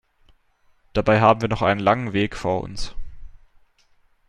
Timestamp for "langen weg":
1.79-2.35